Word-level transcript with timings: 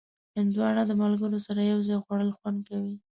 هندوانه 0.35 0.83
د 0.87 0.91
ملګرو 1.01 1.37
سره 1.45 1.59
یو 1.71 1.79
ځای 1.87 1.97
خوړل 2.03 2.29
خوند 2.37 2.59
لري. 2.71 2.95